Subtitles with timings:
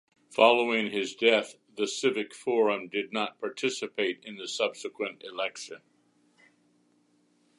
[0.31, 5.83] Following his death, the Civic Forum did not participate in the subsequent election.